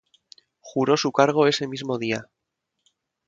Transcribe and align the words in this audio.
Juró 0.61 0.97
su 0.97 1.11
cargo 1.11 1.45
ese 1.45 1.67
mismo 1.67 1.99
día. 1.99 2.27